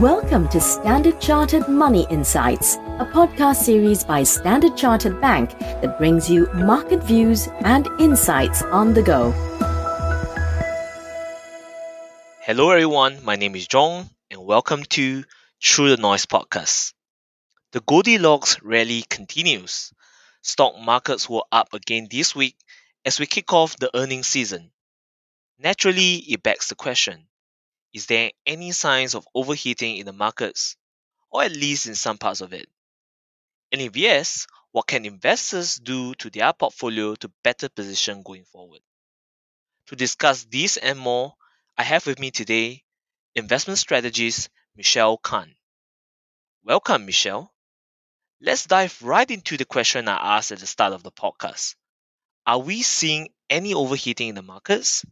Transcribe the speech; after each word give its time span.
Welcome 0.00 0.48
to 0.48 0.60
Standard 0.60 1.20
Chartered 1.20 1.68
Money 1.68 2.04
Insights, 2.10 2.74
a 2.98 3.08
podcast 3.12 3.62
series 3.62 4.02
by 4.02 4.24
Standard 4.24 4.76
Chartered 4.76 5.20
Bank 5.20 5.56
that 5.60 5.98
brings 5.98 6.28
you 6.28 6.52
market 6.52 7.00
views 7.04 7.46
and 7.60 7.86
insights 8.00 8.60
on 8.62 8.92
the 8.92 9.04
go. 9.04 9.30
Hello, 12.40 12.70
everyone. 12.70 13.24
My 13.24 13.36
name 13.36 13.54
is 13.54 13.68
Zhong, 13.68 14.10
and 14.32 14.44
welcome 14.44 14.82
to 14.82 15.22
Through 15.62 15.90
the 15.90 16.02
Noise 16.02 16.26
podcast. 16.26 16.92
The 17.70 17.80
Goldilocks 17.80 18.60
rally 18.64 19.04
continues. 19.08 19.92
Stock 20.42 20.76
markets 20.76 21.30
were 21.30 21.44
up 21.52 21.72
again 21.72 22.08
this 22.10 22.34
week 22.34 22.56
as 23.04 23.20
we 23.20 23.26
kick 23.26 23.52
off 23.52 23.76
the 23.76 23.96
earnings 23.96 24.26
season. 24.26 24.72
Naturally, 25.56 26.16
it 26.16 26.42
begs 26.42 26.66
the 26.66 26.74
question 26.74 27.28
is 27.94 28.06
there 28.06 28.30
any 28.46 28.72
signs 28.72 29.14
of 29.14 29.26
overheating 29.34 29.96
in 29.96 30.04
the 30.06 30.12
markets, 30.12 30.76
or 31.30 31.44
at 31.44 31.52
least 31.52 31.86
in 31.86 31.94
some 31.94 32.18
parts 32.18 32.40
of 32.42 32.52
it? 32.52 32.68
And 33.72 33.82
if 33.82 33.94
yes, 33.94 34.46
what 34.72 34.86
can 34.86 35.04
investors 35.04 35.76
do 35.76 36.14
to 36.14 36.30
their 36.30 36.54
portfolio 36.54 37.14
to 37.16 37.28
better 37.42 37.68
position 37.68 38.22
going 38.22 38.46
forward? 38.46 38.80
To 39.86 39.96
discuss 39.96 40.44
this 40.44 40.76
and 40.76 40.98
more, 40.98 41.36
I 41.78 41.84
have 41.84 42.04
with 42.04 42.18
me 42.18 42.30
today 42.30 42.84
investment 43.34 43.78
strategist 43.78 44.50
Michelle 44.76 45.16
Kam. 45.16 45.56
Welcome, 46.64 47.06
Michelle. 47.06 47.54
Let's 48.40 48.66
dive 48.66 49.02
right 49.02 49.30
into 49.30 49.56
the 49.56 49.64
question 49.64 50.08
I 50.08 50.38
asked 50.38 50.52
at 50.52 50.60
the 50.60 50.66
start 50.66 50.92
of 50.92 51.02
the 51.02 51.12
podcast. 51.12 51.76
Are 52.46 52.58
we 52.60 52.82
seeing 52.82 53.30
any 53.50 53.74
overheating 53.74 54.30
in 54.30 54.34
the 54.36 54.42
markets? 54.42 55.04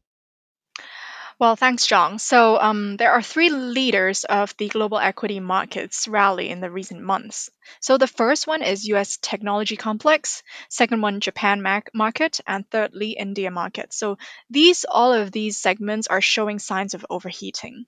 Well, 1.43 1.57
thanks, 1.57 1.89
Zhong. 1.89 2.21
So, 2.21 2.59
um, 2.61 2.97
there 2.97 3.11
are 3.11 3.21
three 3.21 3.51
leaders 3.51 4.23
of 4.23 4.57
the 4.59 4.69
global 4.69 4.99
equity 4.99 5.41
markets 5.41 6.07
rally 6.07 6.49
in 6.51 6.61
the 6.61 6.71
recent 6.71 7.03
months. 7.03 7.51
So, 7.81 7.99
the 7.99 8.07
first 8.07 8.47
one 8.47 8.63
is 8.63 8.87
US 8.87 9.19
technology 9.21 9.77
complex, 9.77 10.45
second 10.69 11.03
one 11.03 11.19
Japan 11.19 11.61
market, 11.93 12.41
and 12.47 12.65
thirdly 12.71 13.11
India 13.19 13.51
market. 13.51 13.93
So, 13.93 14.19
these 14.51 14.87
all 14.89 15.13
of 15.13 15.33
these 15.33 15.57
segments 15.57 16.07
are 16.07 16.21
showing 16.21 16.61
signs 16.61 16.95
of 16.95 17.05
overheating. 17.11 17.87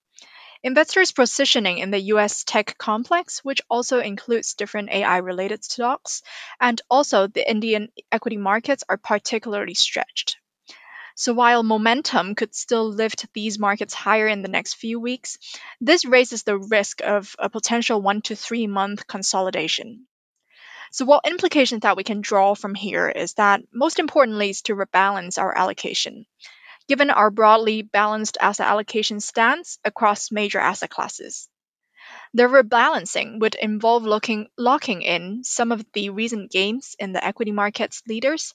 Investors' 0.65 1.13
positioning 1.13 1.79
in 1.79 1.93
the 1.93 2.01
US 2.15 2.45
tech 2.45 2.79
complex, 2.79 3.45
which 3.45 3.63
also 3.71 4.01
includes 4.01 4.55
different 4.55 4.91
AI 4.91 5.19
related 5.19 5.65
stocks, 5.65 6.23
and 6.61 6.83
also 6.91 7.29
the 7.29 7.49
Indian 7.49 7.93
equity 8.11 8.37
markets, 8.37 8.85
are 8.89 8.99
particularly 8.99 9.75
stretched. 9.75 10.39
So 11.17 11.33
while 11.33 11.63
momentum 11.63 12.35
could 12.35 12.55
still 12.55 12.89
lift 12.89 13.33
these 13.33 13.59
markets 13.59 13.95
higher 13.95 14.27
in 14.27 14.43
the 14.43 14.49
next 14.49 14.75
few 14.75 14.99
weeks, 14.99 15.39
this 15.81 16.05
raises 16.05 16.43
the 16.43 16.59
risk 16.59 17.03
of 17.03 17.37
a 17.39 17.49
potential 17.49 18.03
one 18.03 18.21
to 18.23 18.35
three 18.35 18.67
month 18.67 19.07
consolidation. 19.07 20.07
So 20.91 21.05
what 21.05 21.27
implications 21.27 21.83
that 21.83 21.97
we 21.97 22.05
can 22.05 22.21
draw 22.21 22.55
from 22.55 22.75
here 22.75 23.09
is 23.09 23.35
that 23.35 23.63
most 23.73 23.99
importantly 23.99 24.51
is 24.51 24.63
to 24.63 24.75
rebalance 24.75 25.39
our 25.39 25.57
allocation. 25.57 26.27
Given 26.89 27.11
our 27.11 27.31
broadly 27.31 27.83
balanced 27.83 28.37
asset 28.41 28.67
allocation 28.67 29.21
stance 29.21 29.79
across 29.85 30.31
major 30.31 30.59
asset 30.59 30.91
classes. 30.91 31.49
The 32.37 32.49
rebalancing 32.49 33.39
would 33.39 33.55
involve 33.55 34.03
looking, 34.03 34.49
locking 34.59 35.03
in 35.03 35.45
some 35.45 35.71
of 35.71 35.87
the 35.93 36.11
recent 36.11 36.51
gains 36.51 36.97
in 36.99 37.13
the 37.13 37.25
equity 37.25 37.53
markets 37.53 38.03
leaders, 38.09 38.55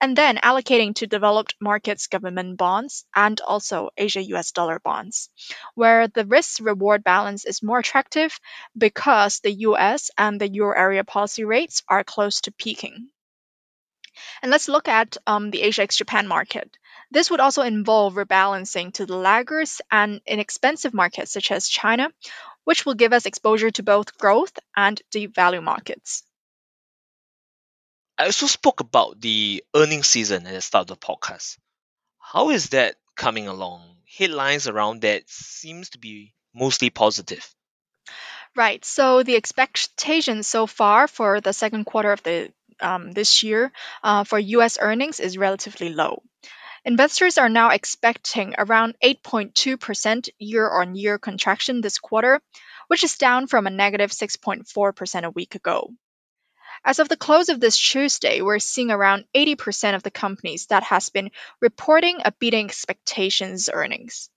and 0.00 0.16
then 0.16 0.36
allocating 0.38 0.96
to 0.96 1.06
developed 1.06 1.54
markets 1.60 2.08
government 2.08 2.56
bonds 2.56 3.04
and 3.14 3.40
also 3.40 3.90
Asia 3.96 4.20
US 4.34 4.50
dollar 4.50 4.80
bonds, 4.80 5.30
where 5.76 6.08
the 6.08 6.26
risk 6.26 6.58
reward 6.60 7.04
balance 7.04 7.44
is 7.44 7.62
more 7.62 7.78
attractive 7.78 8.36
because 8.76 9.38
the 9.38 9.52
US 9.68 10.10
and 10.18 10.40
the 10.40 10.48
euro 10.48 10.76
area 10.76 11.04
policy 11.04 11.44
rates 11.44 11.84
are 11.88 12.02
close 12.02 12.40
to 12.40 12.50
peaking. 12.50 13.10
And 14.42 14.50
let's 14.50 14.68
look 14.68 14.88
at 14.88 15.16
um, 15.28 15.52
the 15.52 15.62
Asia 15.62 15.82
ex 15.82 15.96
Japan 15.96 16.26
market. 16.26 16.76
This 17.12 17.30
would 17.30 17.40
also 17.40 17.62
involve 17.62 18.14
rebalancing 18.14 18.92
to 18.94 19.06
the 19.06 19.14
laggers 19.14 19.80
and 19.90 20.20
inexpensive 20.26 20.94
markets 20.94 21.32
such 21.32 21.50
as 21.50 21.68
China, 21.68 22.12
which 22.64 22.84
will 22.84 22.94
give 22.94 23.12
us 23.12 23.26
exposure 23.26 23.70
to 23.70 23.82
both 23.82 24.16
growth 24.18 24.58
and 24.76 25.00
deep 25.10 25.34
value 25.34 25.60
markets. 25.60 26.22
I 28.18 28.26
also 28.26 28.46
spoke 28.46 28.80
about 28.80 29.20
the 29.20 29.64
earnings 29.74 30.06
season 30.06 30.46
at 30.46 30.52
the 30.52 30.60
start 30.60 30.90
of 30.90 31.00
the 31.00 31.06
podcast. 31.06 31.56
How 32.18 32.50
is 32.50 32.68
that 32.70 32.96
coming 33.16 33.48
along? 33.48 33.82
Headlines 34.18 34.68
around 34.68 35.02
that 35.02 35.22
seems 35.26 35.90
to 35.90 35.98
be 35.98 36.34
mostly 36.54 36.90
positive. 36.90 37.48
Right. 38.54 38.84
So 38.84 39.22
the 39.22 39.36
expectation 39.36 40.42
so 40.42 40.66
far 40.66 41.08
for 41.08 41.40
the 41.40 41.52
second 41.52 41.84
quarter 41.84 42.12
of 42.12 42.22
the 42.22 42.52
um, 42.80 43.12
this 43.12 43.42
year 43.42 43.72
uh, 44.02 44.24
for 44.24 44.38
U.S. 44.38 44.78
earnings 44.80 45.20
is 45.20 45.38
relatively 45.38 45.90
low. 45.90 46.22
Investors 46.84 47.36
are 47.36 47.48
now 47.48 47.70
expecting 47.70 48.54
around 48.56 48.96
8.2% 49.04 50.28
year-on-year 50.38 51.18
contraction 51.18 51.80
this 51.80 51.98
quarter, 51.98 52.40
which 52.88 53.04
is 53.04 53.18
down 53.18 53.46
from 53.46 53.66
a 53.66 53.70
negative 53.70 54.10
6.4% 54.10 55.24
a 55.24 55.30
week 55.30 55.54
ago. 55.54 55.90
As 56.82 56.98
of 56.98 57.10
the 57.10 57.16
close 57.16 57.50
of 57.50 57.60
this 57.60 57.76
Tuesday, 57.76 58.40
we're 58.40 58.58
seeing 58.58 58.90
around 58.90 59.26
80% 59.36 59.94
of 59.94 60.02
the 60.02 60.10
companies 60.10 60.66
that 60.66 60.82
has 60.84 61.10
been 61.10 61.30
reporting 61.60 62.20
a 62.24 62.32
beating 62.32 62.66
expectations 62.66 63.68
earnings. 63.72 64.30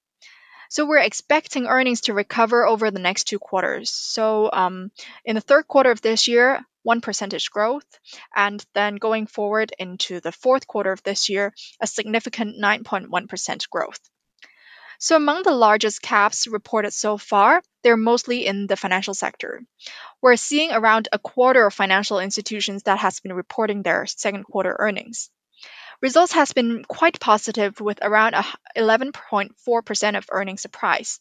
So 0.70 0.86
we're 0.86 0.98
expecting 0.98 1.68
earnings 1.68 2.02
to 2.02 2.14
recover 2.14 2.66
over 2.66 2.92
the 2.92 3.00
next 3.00 3.26
two 3.26 3.40
quarters. 3.40 3.92
So 3.92 4.50
um, 4.52 4.92
in 5.24 5.36
the 5.36 5.42
third 5.42 5.68
quarter 5.68 5.92
of 5.92 6.02
this 6.02 6.28
year, 6.28 6.66
one 6.84 7.02
percentage 7.02 7.50
growth, 7.50 7.88
and 8.36 8.64
then 8.74 8.96
going 8.98 9.26
forward 9.28 9.74
into 9.80 10.20
the 10.20 10.32
fourth 10.32 10.68
quarter 10.68 10.92
of 10.92 11.02
this 11.04 11.30
year, 11.30 11.54
a 11.82 11.88
significant 11.88 12.58
9.1% 12.62 13.70
growth. 13.70 14.00
So 15.00 15.18
among 15.18 15.44
the 15.44 15.52
largest 15.52 16.02
caps 16.02 16.48
reported 16.48 16.94
so 16.94 17.18
far, 17.18 17.62
they're 17.82 17.98
mostly 17.98 18.46
in 18.46 18.68
the 18.68 18.78
financial 18.78 19.14
sector. 19.14 19.62
We're 20.22 20.38
seeing 20.38 20.72
around 20.72 21.10
a 21.12 21.20
quarter 21.20 21.66
of 21.66 21.74
financial 21.74 22.20
institutions 22.20 22.84
that 22.84 23.00
has 23.00 23.20
been 23.20 23.34
reporting 23.34 23.82
their 23.82 24.06
second 24.06 24.46
quarter 24.46 24.76
earnings. 24.80 25.30
Results 26.02 26.34
has 26.34 26.54
been 26.54 26.86
quite 26.86 27.20
positive 27.20 27.82
with 27.82 28.00
around 28.02 28.36
11.4% 28.78 30.18
of 30.18 30.26
earnings 30.30 30.62
surprise. 30.62 31.20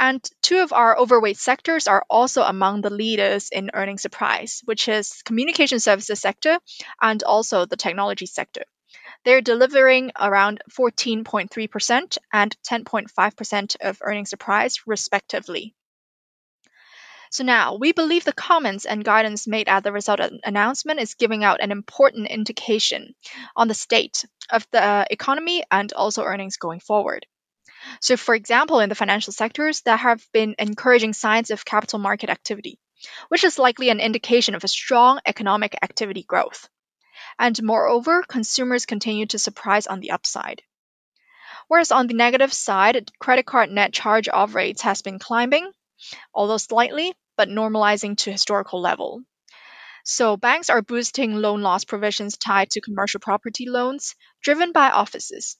And 0.00 0.26
two 0.40 0.60
of 0.60 0.72
our 0.72 0.96
overweight 0.96 1.36
sectors 1.36 1.86
are 1.86 2.06
also 2.08 2.42
among 2.42 2.80
the 2.80 2.88
leaders 2.88 3.50
in 3.50 3.70
earnings 3.74 4.00
surprise, 4.00 4.62
which 4.64 4.88
is 4.88 5.20
communication 5.24 5.78
services 5.78 6.18
sector 6.18 6.58
and 7.02 7.22
also 7.22 7.66
the 7.66 7.76
technology 7.76 8.24
sector. 8.24 8.64
They're 9.24 9.42
delivering 9.42 10.12
around 10.18 10.62
14.3% 10.70 12.18
and 12.32 12.56
10.5% 12.62 13.76
of 13.82 13.98
earnings 14.00 14.30
surprise, 14.30 14.76
respectively. 14.86 15.74
So 17.30 17.44
now, 17.44 17.74
we 17.74 17.92
believe 17.92 18.24
the 18.24 18.32
comments 18.32 18.86
and 18.86 19.04
guidance 19.04 19.46
made 19.46 19.68
at 19.68 19.84
the 19.84 19.92
result 19.92 20.20
announcement 20.42 21.00
is 21.00 21.12
giving 21.12 21.44
out 21.44 21.60
an 21.60 21.72
important 21.72 22.28
indication 22.28 23.14
on 23.54 23.68
the 23.68 23.74
state 23.74 24.24
of 24.48 24.66
the 24.70 25.06
economy 25.10 25.62
and 25.70 25.92
also 25.92 26.24
earnings 26.24 26.56
going 26.56 26.80
forward. 26.80 27.26
So, 28.00 28.16
for 28.16 28.34
example, 28.34 28.80
in 28.80 28.88
the 28.88 28.94
financial 28.94 29.32
sectors, 29.32 29.82
there 29.82 29.96
have 29.96 30.26
been 30.32 30.54
encouraging 30.58 31.12
signs 31.12 31.50
of 31.50 31.64
capital 31.64 31.98
market 31.98 32.30
activity, 32.30 32.78
which 33.28 33.44
is 33.44 33.58
likely 33.58 33.90
an 33.90 34.00
indication 34.00 34.54
of 34.54 34.64
a 34.64 34.68
strong 34.68 35.20
economic 35.26 35.76
activity 35.82 36.22
growth. 36.22 36.68
And 37.38 37.62
moreover, 37.62 38.22
consumers 38.22 38.86
continue 38.86 39.26
to 39.26 39.38
surprise 39.38 39.86
on 39.86 40.00
the 40.00 40.10
upside. 40.10 40.62
Whereas 41.68 41.92
on 41.92 42.06
the 42.06 42.14
negative 42.14 42.52
side, 42.52 43.10
credit 43.18 43.46
card 43.46 43.70
net 43.70 43.92
charge 43.92 44.28
off 44.28 44.54
rates 44.54 44.82
has 44.82 45.02
been 45.02 45.18
climbing, 45.18 45.70
although 46.34 46.56
slightly, 46.56 47.14
but 47.36 47.48
normalizing 47.48 48.16
to 48.18 48.32
historical 48.32 48.80
level. 48.80 49.22
So 50.04 50.36
banks 50.36 50.70
are 50.70 50.82
boosting 50.82 51.36
loan 51.36 51.62
loss 51.62 51.84
provisions 51.84 52.36
tied 52.36 52.70
to 52.70 52.80
commercial 52.80 53.20
property 53.20 53.68
loans 53.68 54.16
driven 54.42 54.72
by 54.72 54.90
offices. 54.90 55.56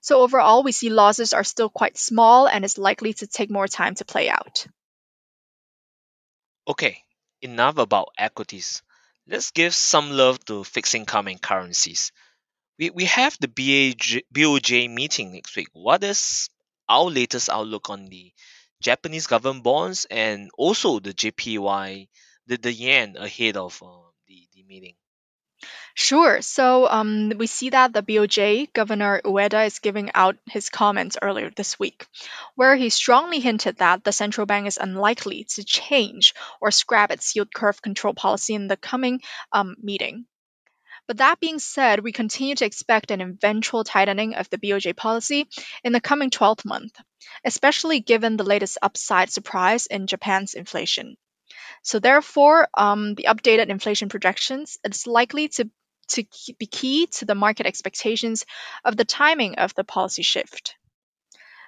So 0.00 0.20
overall, 0.20 0.62
we 0.62 0.72
see 0.72 0.90
losses 0.90 1.32
are 1.32 1.44
still 1.44 1.68
quite 1.68 1.98
small 1.98 2.46
and 2.46 2.64
it's 2.64 2.78
likely 2.78 3.12
to 3.14 3.26
take 3.26 3.50
more 3.50 3.68
time 3.68 3.94
to 3.96 4.04
play 4.04 4.28
out. 4.28 4.66
Okay, 6.66 7.02
enough 7.42 7.78
about 7.78 8.10
equities. 8.18 8.82
Let's 9.26 9.50
give 9.50 9.74
some 9.74 10.10
love 10.10 10.44
to 10.46 10.64
fixed 10.64 10.94
income 10.94 11.28
and 11.28 11.40
currencies. 11.40 12.12
We, 12.78 12.90
we 12.90 13.04
have 13.06 13.36
the 13.40 13.48
BAJ, 13.48 14.22
BOJ 14.32 14.90
meeting 14.90 15.32
next 15.32 15.56
week. 15.56 15.68
What 15.72 16.04
is 16.04 16.48
our 16.88 17.04
latest 17.04 17.48
outlook 17.50 17.90
on 17.90 18.06
the 18.06 18.32
Japanese 18.80 19.26
government 19.26 19.64
bonds 19.64 20.06
and 20.10 20.50
also 20.56 21.00
the 21.00 21.12
JPY, 21.12 22.08
the, 22.46 22.56
the 22.56 22.72
yen 22.72 23.16
ahead 23.18 23.56
of 23.56 23.82
uh, 23.82 23.88
the, 24.26 24.46
the 24.54 24.62
meeting. 24.62 24.94
Sure. 25.94 26.40
So 26.40 26.88
um, 26.88 27.32
we 27.36 27.46
see 27.46 27.70
that 27.70 27.92
the 27.92 28.02
BOJ, 28.02 28.72
Governor 28.72 29.20
Ueda, 29.24 29.66
is 29.66 29.80
giving 29.80 30.10
out 30.14 30.36
his 30.46 30.70
comments 30.70 31.18
earlier 31.20 31.50
this 31.50 31.78
week, 31.78 32.06
where 32.54 32.74
he 32.74 32.88
strongly 32.88 33.40
hinted 33.40 33.76
that 33.78 34.02
the 34.02 34.12
central 34.12 34.46
bank 34.46 34.66
is 34.66 34.78
unlikely 34.78 35.44
to 35.54 35.64
change 35.64 36.34
or 36.60 36.70
scrap 36.70 37.10
its 37.10 37.34
yield 37.36 37.52
curve 37.52 37.82
control 37.82 38.14
policy 38.14 38.54
in 38.54 38.66
the 38.68 38.76
coming 38.78 39.20
um, 39.52 39.76
meeting. 39.82 40.24
But 41.08 41.18
that 41.18 41.40
being 41.40 41.58
said, 41.58 42.00
we 42.00 42.12
continue 42.12 42.54
to 42.56 42.66
expect 42.66 43.10
an 43.10 43.20
eventual 43.20 43.84
tightening 43.84 44.34
of 44.34 44.48
the 44.50 44.58
BOJ 44.58 44.94
policy 44.94 45.48
in 45.84 45.92
the 45.92 46.00
coming 46.00 46.30
12 46.30 46.64
months, 46.64 47.00
especially 47.44 48.00
given 48.00 48.36
the 48.36 48.44
latest 48.44 48.78
upside 48.82 49.30
surprise 49.30 49.86
in 49.86 50.06
Japan's 50.06 50.54
inflation. 50.54 51.16
So 51.82 51.98
therefore, 51.98 52.68
um, 52.74 53.14
the 53.14 53.26
updated 53.28 53.68
inflation 53.68 54.08
projections 54.08 54.78
is 54.84 55.06
likely 55.06 55.48
to 55.48 55.70
to 56.08 56.24
be 56.58 56.66
key 56.66 57.06
to 57.06 57.26
the 57.26 57.34
market 57.34 57.66
expectations 57.66 58.46
of 58.84 58.96
the 58.96 59.04
timing 59.04 59.56
of 59.56 59.74
the 59.74 59.84
policy 59.84 60.22
shift. 60.22 60.74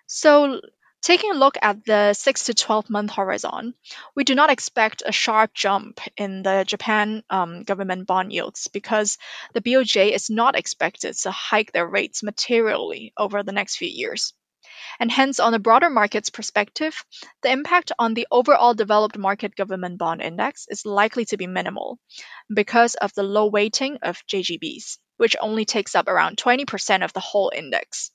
So, 0.07 0.61
taking 1.03 1.31
a 1.31 1.39
look 1.39 1.57
at 1.61 1.85
the 1.85 2.15
6 2.15 2.45
to 2.45 2.55
12 2.55 2.91
month 2.91 3.13
horizon, 3.13 3.75
we 4.15 4.25
do 4.25 4.35
not 4.35 4.51
expect 4.51 5.03
a 5.05 5.13
sharp 5.13 5.53
jump 5.55 6.01
in 6.17 6.43
the 6.43 6.65
Japan 6.67 7.23
um, 7.31 7.65
government 7.65 8.07
bond 8.07 8.33
yields 8.33 8.69
because 8.69 9.19
the 9.53 9.61
BOJ 9.61 10.13
is 10.13 10.31
not 10.31 10.57
expected 10.57 11.15
to 11.19 11.31
hike 11.31 11.73
their 11.73 11.87
rates 11.87 12.23
materially 12.23 13.13
over 13.17 13.43
the 13.43 13.53
next 13.53 13.77
few 13.77 13.89
years 13.89 14.33
and 14.99 15.11
hence 15.11 15.41
on 15.41 15.55
a 15.55 15.59
broader 15.59 15.91
market's 15.91 16.31
perspective, 16.31 17.05
the 17.43 17.51
impact 17.51 17.93
on 17.99 18.15
the 18.15 18.27
overall 18.31 18.75
developed 18.75 19.19
market 19.19 19.55
government 19.57 19.99
bond 19.99 20.23
index 20.23 20.67
is 20.69 20.87
likely 20.87 21.25
to 21.27 21.37
be 21.37 21.47
minimal 21.47 21.99
because 22.53 22.95
of 22.95 23.13
the 23.15 23.23
low 23.23 23.47
weighting 23.47 23.99
of 24.03 24.25
JGBs, 24.27 24.99
which 25.17 25.37
only 25.41 25.65
takes 25.65 25.95
up 25.95 26.09
around 26.09 26.37
20% 26.37 27.05
of 27.05 27.13
the 27.13 27.21
whole 27.21 27.53
index. 27.55 28.11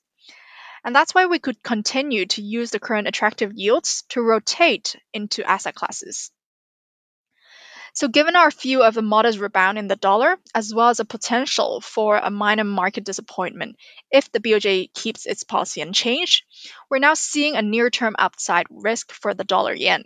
And 0.84 0.94
that's 0.94 1.14
why 1.14 1.26
we 1.26 1.40
could 1.40 1.62
continue 1.62 2.26
to 2.26 2.42
use 2.42 2.70
the 2.70 2.78
current 2.78 3.08
attractive 3.08 3.52
yields 3.54 4.04
to 4.10 4.22
rotate 4.22 4.94
into 5.12 5.42
asset 5.42 5.74
classes. 5.74 6.30
So, 7.96 8.06
given 8.08 8.36
our 8.36 8.50
view 8.50 8.82
of 8.82 8.98
a 8.98 9.02
modest 9.02 9.38
rebound 9.38 9.78
in 9.78 9.88
the 9.88 9.96
dollar, 9.96 10.36
as 10.54 10.74
well 10.74 10.90
as 10.90 11.00
a 11.00 11.06
potential 11.06 11.80
for 11.80 12.18
a 12.18 12.30
minor 12.30 12.62
market 12.62 13.04
disappointment 13.04 13.76
if 14.10 14.30
the 14.30 14.38
BOJ 14.38 14.92
keeps 14.92 15.24
its 15.24 15.44
policy 15.44 15.80
unchanged, 15.80 16.44
we're 16.90 16.98
now 16.98 17.14
seeing 17.14 17.56
a 17.56 17.62
near 17.62 17.88
term 17.88 18.14
upside 18.18 18.66
risk 18.68 19.12
for 19.12 19.32
the 19.32 19.44
dollar 19.44 19.72
yen. 19.72 20.04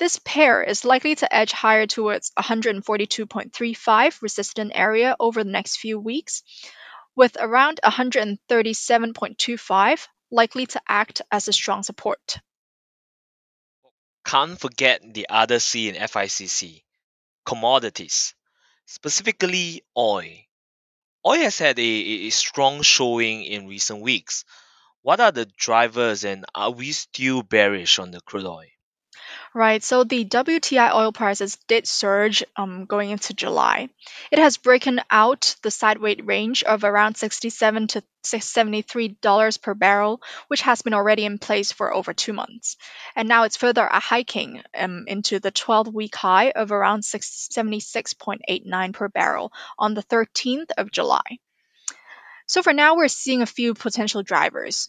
This 0.00 0.20
pair 0.24 0.64
is 0.64 0.84
likely 0.84 1.14
to 1.14 1.32
edge 1.32 1.52
higher 1.52 1.86
towards 1.86 2.32
142.35 2.36 4.20
resistant 4.20 4.72
area 4.74 5.14
over 5.20 5.44
the 5.44 5.50
next 5.50 5.76
few 5.76 6.00
weeks, 6.00 6.42
with 7.14 7.36
around 7.38 7.78
137.25 7.84 10.08
likely 10.32 10.66
to 10.66 10.82
act 10.88 11.22
as 11.30 11.46
a 11.46 11.52
strong 11.52 11.84
support. 11.84 12.38
Can't 14.24 14.58
forget 14.58 15.00
the 15.14 15.28
other 15.30 15.60
C 15.60 15.88
in 15.88 15.94
FICC, 15.94 16.82
commodities, 17.48 18.34
specifically 18.86 19.82
oil. 19.96 20.28
Oil 21.24 21.42
has 21.42 21.58
had 21.58 21.78
a, 21.78 21.82
a 21.82 22.30
strong 22.30 22.82
showing 22.82 23.44
in 23.44 23.68
recent 23.68 24.02
weeks. 24.02 24.44
What 25.02 25.20
are 25.20 25.32
the 25.32 25.46
drivers, 25.46 26.24
and 26.24 26.44
are 26.54 26.70
we 26.72 26.92
still 26.92 27.42
bearish 27.42 27.98
on 27.98 28.10
the 28.12 28.20
crude 28.20 28.46
oil? 28.46 28.64
Right. 29.58 29.82
So 29.82 30.04
the 30.04 30.24
WTI 30.24 30.94
oil 30.94 31.10
prices 31.10 31.58
did 31.66 31.88
surge 31.88 32.44
um, 32.54 32.84
going 32.84 33.10
into 33.10 33.34
July. 33.34 33.88
It 34.30 34.38
has 34.38 34.56
broken 34.56 35.00
out 35.10 35.56
the 35.64 35.72
sideways 35.72 36.20
range 36.22 36.62
of 36.62 36.84
around 36.84 37.16
67 37.16 37.88
to 37.88 38.04
73 38.22 39.08
dollars 39.20 39.56
per 39.56 39.74
barrel, 39.74 40.22
which 40.46 40.60
has 40.60 40.82
been 40.82 40.94
already 40.94 41.24
in 41.24 41.38
place 41.38 41.72
for 41.72 41.92
over 41.92 42.14
two 42.14 42.32
months, 42.32 42.76
and 43.16 43.26
now 43.26 43.42
it's 43.42 43.56
further 43.56 43.88
hiking 43.90 44.62
um, 44.76 45.06
into 45.08 45.40
the 45.40 45.50
12-week 45.50 46.14
high 46.14 46.52
of 46.52 46.70
around 46.70 47.00
76.89 47.00 48.92
per 48.92 49.08
barrel 49.08 49.52
on 49.76 49.94
the 49.94 50.04
13th 50.04 50.70
of 50.78 50.92
July. 50.92 51.40
So 52.46 52.62
for 52.62 52.72
now, 52.72 52.94
we're 52.94 53.08
seeing 53.08 53.42
a 53.42 53.54
few 53.58 53.74
potential 53.74 54.22
drivers. 54.22 54.88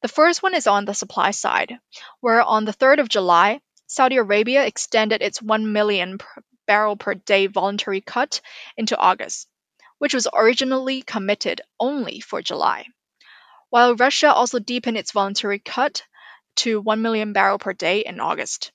The 0.00 0.08
first 0.08 0.42
one 0.42 0.54
is 0.54 0.66
on 0.66 0.86
the 0.86 0.94
supply 0.94 1.32
side, 1.32 1.78
where 2.20 2.40
on 2.40 2.64
the 2.64 2.72
3rd 2.72 3.00
of 3.00 3.10
July, 3.10 3.60
Saudi 3.86 4.16
Arabia 4.16 4.64
extended 4.66 5.22
its 5.22 5.40
1 5.40 5.72
million 5.72 6.18
barrel 6.66 6.96
per 6.96 7.14
day 7.14 7.46
voluntary 7.46 8.00
cut 8.00 8.40
into 8.76 8.96
August, 8.96 9.48
which 9.98 10.14
was 10.14 10.26
originally 10.34 11.02
committed 11.02 11.60
only 11.78 12.20
for 12.20 12.42
July. 12.42 12.86
While 13.70 13.94
Russia 13.96 14.32
also 14.32 14.58
deepened 14.58 14.96
its 14.96 15.12
voluntary 15.12 15.58
cut 15.58 16.04
to 16.56 16.80
1 16.80 17.02
million 17.02 17.32
barrel 17.32 17.58
per 17.58 17.72
day 17.72 18.00
in 18.00 18.20
August. 18.20 18.72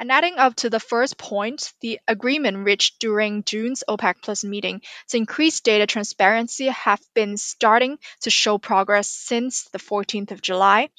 And 0.00 0.10
adding 0.10 0.38
up 0.38 0.56
to 0.56 0.70
the 0.70 0.80
first 0.80 1.16
point, 1.16 1.72
the 1.80 2.00
agreement 2.08 2.64
reached 2.64 2.98
during 2.98 3.44
June's 3.44 3.84
OPEC 3.88 4.22
Plus 4.22 4.42
meeting 4.42 4.82
to 5.08 5.16
increase 5.16 5.60
data 5.60 5.86
transparency 5.86 6.66
have 6.66 7.00
been 7.14 7.36
starting 7.36 7.98
to 8.22 8.30
show 8.30 8.58
progress 8.58 9.08
since 9.08 9.64
the 9.72 9.78
14th 9.78 10.32
of 10.32 10.42
July, 10.42 10.90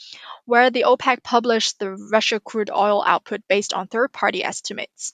where 0.45 0.69
the 0.69 0.86
OPEC 0.88 1.24
published 1.24 1.80
the 1.80 1.92
Russia 1.92 2.39
crude 2.39 2.69
oil 2.69 3.03
output 3.06 3.42
based 3.50 3.74
on 3.74 3.88
third-party 3.88 4.44
estimates. 4.44 5.13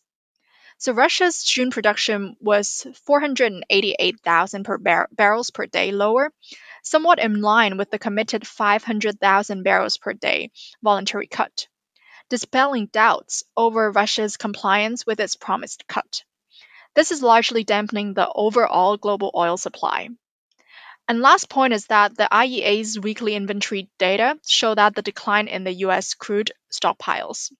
So 0.77 0.93
Russia's 0.93 1.43
June 1.43 1.69
production 1.69 2.35
was 2.39 2.87
488,000 3.05 4.63
per 4.63 4.77
bar- 4.77 5.09
barrels 5.11 5.51
per 5.51 5.65
day 5.65 5.91
lower, 5.91 6.31
somewhat 6.83 7.19
in 7.19 7.41
line 7.41 7.77
with 7.77 7.91
the 7.91 7.99
committed 7.99 8.47
500,000 8.47 9.63
barrels 9.63 9.97
per 9.97 10.13
day 10.13 10.51
voluntary 10.81 11.27
cut 11.27 11.67
dispelling 12.31 12.85
doubts 12.85 13.43
over 13.57 13.91
Russia's 13.91 14.37
compliance 14.37 15.05
with 15.05 15.19
its 15.19 15.35
promised 15.35 15.85
cut. 15.85 16.23
This 16.95 17.11
is 17.11 17.21
largely 17.21 17.65
dampening 17.65 18.13
the 18.13 18.31
overall 18.31 18.95
global 18.95 19.31
oil 19.35 19.57
supply. 19.57 20.07
And 21.09 21.19
last 21.19 21.49
point 21.49 21.73
is 21.73 21.87
that 21.87 22.15
the 22.15 22.29
IEA's 22.31 22.97
weekly 22.97 23.35
inventory 23.35 23.89
data 23.99 24.39
show 24.47 24.73
that 24.73 24.95
the 24.95 25.01
decline 25.01 25.49
in 25.49 25.65
the 25.65 25.73
US 25.85 26.13
crude 26.13 26.53
stockpiles. 26.71 27.51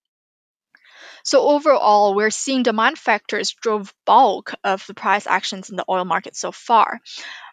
So 1.25 1.41
overall, 1.50 2.15
we're 2.15 2.31
seeing 2.31 2.63
demand 2.63 2.97
factors 2.97 3.51
drove 3.51 3.94
bulk 4.06 4.53
of 4.63 4.88
the 4.88 4.94
price 4.94 5.27
actions 5.27 5.69
in 5.69 5.75
the 5.75 5.85
oil 5.89 6.06
market 6.06 6.38
so 6.38 6.53
far. 6.53 7.01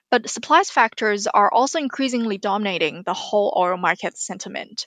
But 0.09 0.31
supply 0.31 0.63
factors 0.63 1.27
are 1.27 1.53
also 1.53 1.81
increasingly 1.81 2.39
dominating 2.39 3.03
the 3.03 3.13
whole 3.13 3.53
oil 3.57 3.77
market 3.77 4.17
sentiment. 4.17 4.87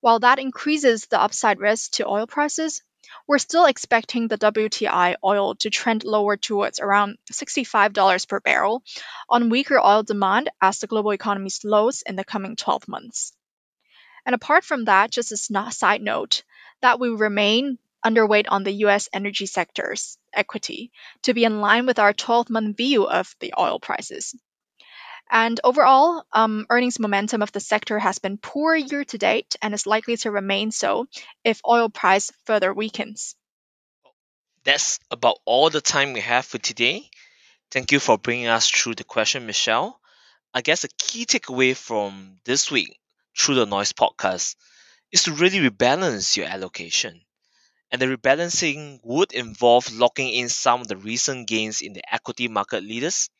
While 0.00 0.20
that 0.20 0.38
increases 0.38 1.06
the 1.06 1.20
upside 1.20 1.58
risk 1.58 1.92
to 1.92 2.06
oil 2.06 2.26
prices, 2.26 2.82
we're 3.26 3.38
still 3.38 3.64
expecting 3.64 4.28
the 4.28 4.38
WTI 4.38 5.16
oil 5.24 5.56
to 5.56 5.70
trend 5.70 6.04
lower 6.04 6.36
towards 6.36 6.78
around 6.78 7.18
$65 7.32 8.28
per 8.28 8.40
barrel 8.40 8.82
on 9.28 9.50
weaker 9.50 9.78
oil 9.78 10.02
demand 10.02 10.50
as 10.60 10.78
the 10.78 10.86
global 10.86 11.12
economy 11.12 11.50
slows 11.50 12.02
in 12.02 12.16
the 12.16 12.24
coming 12.24 12.54
12 12.54 12.86
months. 12.86 13.32
And 14.24 14.34
apart 14.34 14.64
from 14.64 14.84
that, 14.84 15.10
just 15.10 15.32
a 15.32 15.70
side 15.72 16.02
note, 16.02 16.42
that 16.80 17.00
we 17.00 17.08
remain 17.08 17.78
underweight 18.04 18.46
on 18.48 18.62
the 18.62 18.84
US 18.84 19.08
energy 19.12 19.46
sector's 19.46 20.16
equity 20.32 20.92
to 21.22 21.34
be 21.34 21.44
in 21.44 21.60
line 21.60 21.86
with 21.86 21.98
our 21.98 22.12
12 22.12 22.50
month 22.50 22.76
view 22.76 23.08
of 23.08 23.34
the 23.40 23.54
oil 23.58 23.80
prices. 23.80 24.34
And 25.30 25.60
overall, 25.62 26.24
um, 26.32 26.66
earnings 26.70 26.98
momentum 26.98 27.42
of 27.42 27.52
the 27.52 27.60
sector 27.60 27.98
has 27.98 28.18
been 28.18 28.38
poor 28.38 28.74
year 28.74 29.04
to 29.04 29.18
date 29.18 29.56
and 29.60 29.74
is 29.74 29.86
likely 29.86 30.16
to 30.18 30.30
remain 30.30 30.70
so 30.70 31.06
if 31.44 31.60
oil 31.68 31.90
price 31.90 32.30
further 32.46 32.72
weakens. 32.72 33.34
That's 34.64 34.98
about 35.10 35.38
all 35.44 35.70
the 35.70 35.80
time 35.80 36.12
we 36.14 36.20
have 36.20 36.46
for 36.46 36.58
today. 36.58 37.10
Thank 37.70 37.92
you 37.92 38.00
for 38.00 38.16
bringing 38.16 38.46
us 38.46 38.70
through 38.70 38.94
the 38.94 39.04
question, 39.04 39.46
Michelle. 39.46 40.00
I 40.54 40.62
guess 40.62 40.84
a 40.84 40.88
key 40.96 41.26
takeaway 41.26 41.76
from 41.76 42.38
this 42.44 42.70
week 42.70 42.98
through 43.38 43.56
the 43.56 43.66
Noise 43.66 43.92
podcast 43.92 44.56
is 45.12 45.24
to 45.24 45.32
really 45.32 45.58
rebalance 45.58 46.36
your 46.36 46.46
allocation. 46.46 47.20
And 47.90 48.00
the 48.00 48.06
rebalancing 48.06 49.00
would 49.04 49.32
involve 49.32 49.92
locking 49.92 50.30
in 50.30 50.48
some 50.48 50.80
of 50.80 50.88
the 50.88 50.96
recent 50.96 51.48
gains 51.48 51.80
in 51.82 51.92
the 51.92 52.02
equity 52.12 52.48
market 52.48 52.82
leaders 52.82 53.30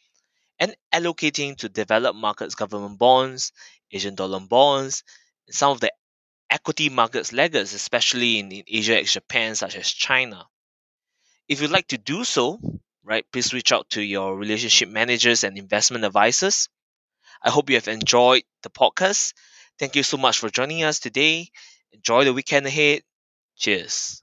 and 0.58 0.74
allocating 0.92 1.56
to 1.58 1.68
developed 1.68 2.18
markets 2.18 2.54
government 2.54 2.98
bonds, 2.98 3.52
Asian 3.92 4.14
dollar 4.14 4.40
bonds, 4.40 5.04
and 5.46 5.54
some 5.54 5.72
of 5.72 5.80
the 5.80 5.92
equity 6.50 6.88
markets 6.88 7.32
laggards, 7.32 7.74
especially 7.74 8.38
in, 8.38 8.50
in 8.50 8.64
Asia 8.66 8.98
ex 8.98 9.12
Japan, 9.12 9.54
such 9.54 9.76
as 9.76 9.88
China. 9.88 10.46
If 11.48 11.60
you'd 11.60 11.70
like 11.70 11.88
to 11.88 11.98
do 11.98 12.24
so, 12.24 12.60
right, 13.04 13.24
please 13.32 13.54
reach 13.54 13.72
out 13.72 13.88
to 13.90 14.02
your 14.02 14.36
relationship 14.36 14.88
managers 14.88 15.44
and 15.44 15.56
investment 15.56 16.04
advisors. 16.04 16.68
I 17.42 17.50
hope 17.50 17.70
you 17.70 17.76
have 17.76 17.88
enjoyed 17.88 18.42
the 18.62 18.70
podcast. 18.70 19.32
Thank 19.78 19.96
you 19.96 20.02
so 20.02 20.16
much 20.16 20.38
for 20.38 20.50
joining 20.50 20.82
us 20.82 20.98
today. 20.98 21.50
Enjoy 21.92 22.24
the 22.24 22.34
weekend 22.34 22.66
ahead. 22.66 23.02
Cheers. 23.56 24.22